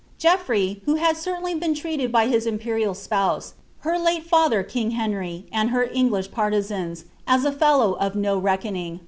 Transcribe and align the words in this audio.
Geoffrey, 0.17 0.81
who 0.85 0.95
had 0.95 1.15
certainly 1.15 1.53
been 1.53 1.75
treated 1.75 2.11
by 2.11 2.27
hts 2.27 2.47
imp*' 2.47 2.65
rial 2.65 2.95
spouse, 2.95 3.53
her 3.81 3.99
late 3.99 4.23
father 4.23 4.63
king 4.63 4.89
Henry, 4.97 5.45
and 5.51 5.69
her 5.69 5.83
English 5.93 6.31
partisan*, 6.31 6.89
u 6.89 7.03
'* 7.27 7.27
fcllow 7.47 7.95
of 7.99 8.15
no 8.15 8.35
reckoning." 8.39 8.99